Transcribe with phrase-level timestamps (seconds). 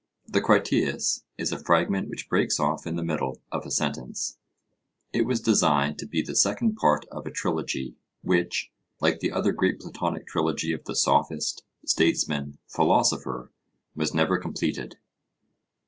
[0.27, 4.39] The Critias is a fragment which breaks off in the middle of a sentence.
[5.13, 9.51] It was designed to be the second part of a trilogy, which, like the other
[9.51, 13.51] great Platonic trilogy of the Sophist, Statesman, Philosopher,
[13.93, 14.97] was never completed.